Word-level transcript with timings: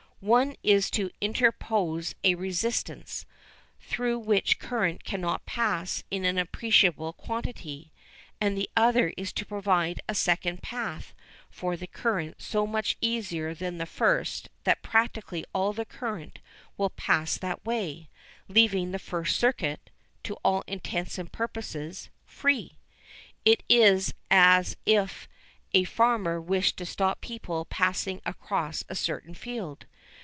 One 0.23 0.55
is 0.61 0.91
to 0.91 1.09
interpose 1.19 2.13
a 2.23 2.35
resistance, 2.35 3.25
through 3.79 4.19
which 4.19 4.59
current 4.59 5.03
cannot 5.03 5.47
pass 5.47 6.03
in 6.11 6.25
an 6.25 6.37
appreciable 6.37 7.11
quantity, 7.13 7.91
and 8.39 8.55
the 8.55 8.69
other 8.77 9.15
is 9.17 9.33
to 9.33 9.47
provide 9.47 9.99
a 10.07 10.13
second 10.13 10.61
path 10.61 11.15
for 11.49 11.75
the 11.75 11.87
current 11.87 12.39
so 12.39 12.67
much 12.67 12.97
easier 13.01 13.55
than 13.55 13.79
the 13.79 13.87
first 13.87 14.49
that 14.63 14.83
practically 14.83 15.43
all 15.55 15.73
the 15.73 15.85
current 15.85 16.37
will 16.77 16.91
pass 16.91 17.35
that 17.39 17.65
way, 17.65 18.07
leaving 18.47 18.91
the 18.91 18.99
first 18.99 19.39
circuit, 19.39 19.89
to 20.21 20.35
all 20.43 20.63
intents 20.67 21.17
and 21.17 21.31
purposes, 21.31 22.09
free. 22.27 22.77
It 23.43 23.63
is 23.67 24.13
as 24.29 24.77
if 24.85 25.27
a 25.73 25.83
farmer 25.85 26.39
wished 26.39 26.77
to 26.77 26.85
stop 26.85 27.21
people 27.21 27.65
passing 27.65 28.21
across 28.23 28.83
a 28.87 28.93
certain 28.93 29.33
field. 29.33 29.87